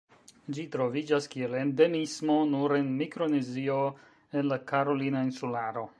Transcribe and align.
Ĝi 0.57 0.63
troviĝas 0.75 1.27
kiel 1.33 1.53
endemismo 1.59 2.39
nur 2.53 2.75
en 2.79 2.91
Mikronezio 3.03 3.79
en 4.41 4.53
la 4.55 4.63
Karolina 4.73 5.27
insularo. 5.31 5.87